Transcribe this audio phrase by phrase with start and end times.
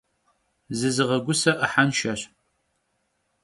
[0.77, 2.21] Zızığeguse 'ıhenşşeş.